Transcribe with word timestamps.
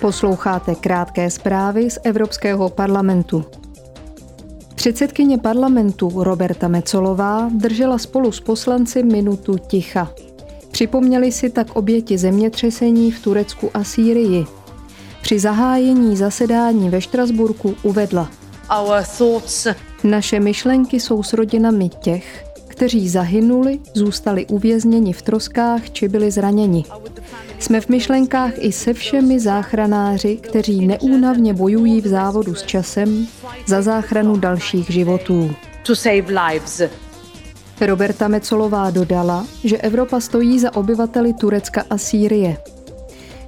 Posloucháte 0.00 0.74
krátké 0.74 1.30
zprávy 1.30 1.90
z 1.90 1.98
Evropského 2.04 2.68
parlamentu. 2.68 3.44
Předsedkyně 4.74 5.38
parlamentu 5.38 6.24
Roberta 6.24 6.68
Mecolová 6.68 7.50
držela 7.54 7.98
spolu 7.98 8.32
s 8.32 8.40
poslanci 8.40 9.02
minutu 9.02 9.58
ticha. 9.58 10.12
Připomněli 10.70 11.32
si 11.32 11.50
tak 11.50 11.76
oběti 11.76 12.18
zemětřesení 12.18 13.10
v 13.10 13.22
Turecku 13.22 13.70
a 13.74 13.84
Sýrii. 13.84 14.46
Při 15.22 15.38
zahájení 15.38 16.16
zasedání 16.16 16.90
ve 16.90 17.00
Štrasburku 17.00 17.74
uvedla. 17.82 18.30
Naše 20.04 20.40
myšlenky 20.40 21.00
jsou 21.00 21.22
s 21.22 21.32
rodinami 21.32 21.88
těch, 21.88 22.44
kteří 22.68 23.08
zahynuli, 23.08 23.78
zůstali 23.94 24.46
uvězněni 24.46 25.12
v 25.12 25.22
troskách 25.22 25.90
či 25.90 26.08
byli 26.08 26.30
zraněni. 26.30 26.84
Jsme 27.58 27.80
v 27.80 27.88
myšlenkách 27.88 28.52
i 28.56 28.72
se 28.72 28.92
všemi 28.92 29.40
záchranáři, 29.40 30.36
kteří 30.36 30.86
neúnavně 30.86 31.54
bojují 31.54 32.00
v 32.00 32.06
závodu 32.06 32.54
s 32.54 32.62
časem 32.62 33.26
za 33.66 33.82
záchranu 33.82 34.36
dalších 34.36 34.90
životů. 34.90 35.54
To 35.86 35.96
save 35.96 36.50
lives. 36.50 36.82
Roberta 37.80 38.28
Mecolová 38.28 38.90
dodala, 38.90 39.46
že 39.64 39.76
Evropa 39.76 40.20
stojí 40.20 40.58
za 40.58 40.76
obyvateli 40.76 41.32
Turecka 41.32 41.84
a 41.90 41.98
Sýrie. 41.98 42.56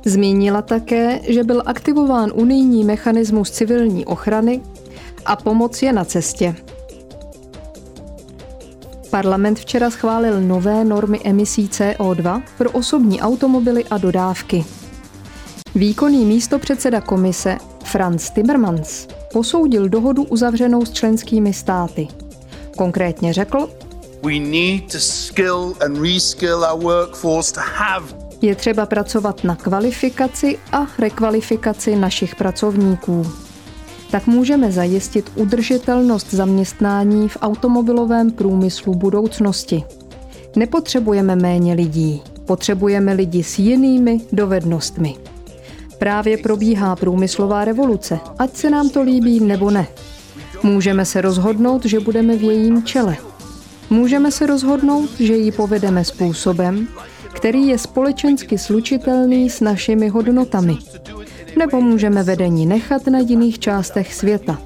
Zmínila 0.05 0.63
také, 0.63 1.21
že 1.29 1.45
byl 1.45 1.63
aktivován 1.67 2.31
unijní 2.35 2.85
mechanismus 2.85 3.51
civilní 3.51 4.07
ochrany 4.07 4.61
a 5.25 5.37
pomoc 5.37 5.83
je 5.83 5.93
na 5.93 6.05
cestě. 6.05 6.55
Parlament 9.13 9.59
včera 9.59 9.91
schválil 9.91 10.41
nové 10.41 10.85
normy 10.85 11.21
emisí 11.25 11.69
CO2 11.69 12.43
pro 12.59 12.71
osobní 12.71 13.21
automobily 13.21 13.85
a 13.85 13.99
dodávky. 13.99 14.65
Výkonný 15.75 16.25
místopředseda 16.25 17.01
komise 17.01 17.59
Franz 17.85 18.31
Timmermans 18.31 19.07
posoudil 19.33 19.89
dohodu 19.89 20.23
uzavřenou 20.23 20.85
s 20.85 20.93
členskými 20.93 21.53
státy. 21.53 22.09
Konkrétně 22.77 23.33
řekl, 23.33 23.69
je 28.43 28.55
třeba 28.55 28.87
pracovat 28.87 29.45
na 29.45 29.57
kvalifikaci 29.57 30.59
a 30.73 30.87
rekvalifikaci 30.99 31.97
našich 31.97 32.35
pracovníků 32.37 33.27
tak 34.13 34.27
můžeme 34.27 34.73
zajistit 34.73 35.33
udržitelnost 35.37 36.31
zaměstnání 36.31 37.29
v 37.29 37.37
automobilovém 37.41 38.31
průmyslu 38.31 38.95
budoucnosti. 38.95 39.85
Nepotřebujeme 40.57 41.37
méně 41.37 41.75
lidí, 41.75 42.23
potřebujeme 42.47 43.13
lidi 43.13 43.43
s 43.43 43.59
jinými 43.59 44.21
dovednostmi. 44.33 45.15
Právě 45.99 46.37
probíhá 46.39 46.97
průmyslová 46.97 47.65
revoluce, 47.65 48.19
ať 48.39 48.57
se 48.57 48.71
nám 48.71 48.91
to 48.91 49.03
líbí 49.03 49.41
nebo 49.41 49.71
ne. 49.71 49.87
Můžeme 50.63 51.05
se 51.05 51.21
rozhodnout, 51.21 51.85
že 51.85 52.01
budeme 52.01 52.37
v 52.37 52.43
jejím 52.43 52.83
čele. 52.83 53.17
Můžeme 53.91 54.31
se 54.31 54.47
rozhodnout, 54.47 55.11
že 55.21 55.37
ji 55.37 55.53
povedeme 55.53 56.05
způsobem, 56.05 56.89
který 57.33 57.67
je 57.67 57.79
společensky 57.79 58.59
slučitelný 58.59 59.51
s 59.51 59.61
našimi 59.61 60.09
hodnotami 60.09 60.79
nebo 61.59 61.81
můžeme 61.81 62.23
vedení 62.23 62.67
nechat 62.67 63.07
na 63.07 63.19
jiných 63.19 63.59
částech 63.59 64.15
světa. 64.15 64.59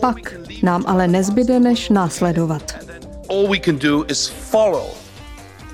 Pak 0.00 0.34
nám 0.62 0.84
ale 0.86 1.08
nezbyde 1.08 1.60
než 1.60 1.88
následovat. 1.88 2.72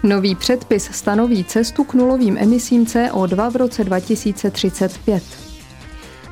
Nový 0.03 0.35
předpis 0.35 0.85
stanoví 0.93 1.45
cestu 1.45 1.85
k 1.85 1.95
nulovým 1.95 2.39
emisím 2.39 2.85
CO2 2.85 3.51
v 3.51 3.57
roce 3.57 3.85
2035. 3.85 5.23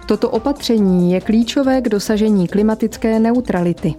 Toto 0.07 0.31
opatření 0.31 1.13
je 1.13 1.21
klíčové 1.21 1.81
k 1.81 1.89
dosažení 1.89 2.49
klimatické 2.49 3.19
neutrality. 3.19 3.95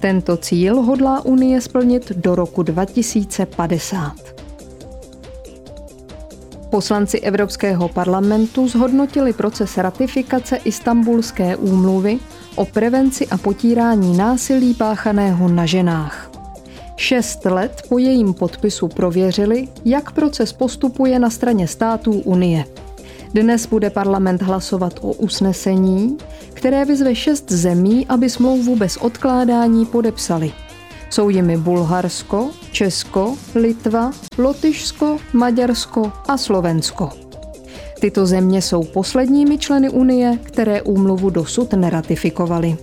Tento 0.00 0.36
cíl 0.36 0.82
hodlá 0.82 1.24
Unie 1.24 1.60
splnit 1.60 2.12
do 2.16 2.34
roku 2.34 2.62
2050. 2.62 4.39
Poslanci 6.70 7.20
Evropského 7.20 7.88
parlamentu 7.88 8.68
zhodnotili 8.68 9.32
proces 9.32 9.78
ratifikace 9.78 10.56
Istanbulské 10.56 11.56
úmluvy 11.56 12.18
o 12.54 12.64
prevenci 12.64 13.26
a 13.26 13.38
potírání 13.38 14.16
násilí 14.16 14.74
páchaného 14.74 15.48
na 15.48 15.66
ženách. 15.66 16.30
Šest 16.96 17.44
let 17.44 17.82
po 17.88 17.98
jejím 17.98 18.34
podpisu 18.34 18.88
prověřili, 18.88 19.68
jak 19.84 20.12
proces 20.12 20.52
postupuje 20.52 21.18
na 21.18 21.30
straně 21.30 21.68
států 21.68 22.12
Unie. 22.12 22.64
Dnes 23.34 23.66
bude 23.66 23.90
parlament 23.90 24.42
hlasovat 24.42 24.92
o 25.00 25.12
usnesení, 25.12 26.18
které 26.54 26.84
vyzve 26.84 27.14
šest 27.14 27.52
zemí, 27.52 28.06
aby 28.06 28.30
smlouvu 28.30 28.76
bez 28.76 28.96
odkládání 28.96 29.86
podepsali. 29.86 30.52
Jsou 31.10 31.28
jimi 31.28 31.56
Bulharsko, 31.56 32.50
Česko, 32.72 33.36
Litva, 33.54 34.10
Lotyšsko, 34.38 35.18
Maďarsko 35.32 36.12
a 36.28 36.36
Slovensko. 36.36 37.10
Tyto 38.00 38.26
země 38.26 38.62
jsou 38.62 38.84
posledními 38.84 39.58
členy 39.58 39.90
Unie, 39.90 40.38
které 40.42 40.82
úmluvu 40.82 41.30
dosud 41.30 41.72
neratifikovaly. 41.72 42.76